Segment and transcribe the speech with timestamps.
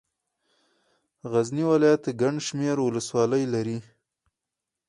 [1.31, 3.77] غزني ولايت ګڼ شمېر ولسوالۍ لري.